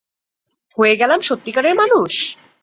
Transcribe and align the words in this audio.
হয়ে 0.77 0.93
গেলাম 0.95 1.19
সত্যিকারের 1.21 1.75
মানুষ!? 1.75 2.13